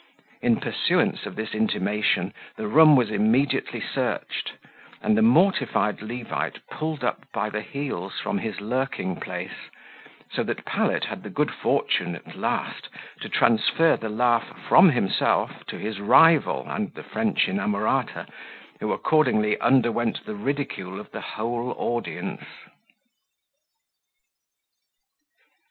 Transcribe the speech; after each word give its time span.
In 0.41 0.59
pursuance 0.59 1.27
of 1.27 1.35
this 1.35 1.53
intimation, 1.53 2.33
the 2.55 2.65
room 2.67 2.95
was 2.95 3.11
immediately 3.11 3.79
searched, 3.79 4.53
and 4.99 5.15
the 5.15 5.21
mortified 5.21 6.01
Levite 6.01 6.57
pulled 6.71 7.03
up 7.03 7.31
by 7.31 7.51
the 7.51 7.61
heels 7.61 8.19
from 8.19 8.39
his 8.39 8.59
lurking 8.59 9.17
place; 9.17 9.69
so 10.31 10.41
that 10.41 10.65
Pallet 10.65 11.03
had 11.03 11.21
the 11.21 11.29
good 11.29 11.51
fortune, 11.51 12.15
at 12.15 12.35
last, 12.35 12.89
to 13.19 13.29
transfer 13.29 13.95
the 13.95 14.09
laugh 14.09 14.47
from 14.67 14.89
himself 14.89 15.63
to 15.67 15.77
his 15.77 15.99
rival 15.99 16.65
and 16.67 16.91
the 16.95 17.03
French 17.03 17.45
inamorata, 17.47 18.25
who 18.79 18.91
accordingly 18.93 19.59
underwent 19.59 20.25
the 20.25 20.33
ridicule 20.35 20.99
of 20.99 21.11
the 21.11 21.21
whole 21.21 21.75
audience. 21.77 22.43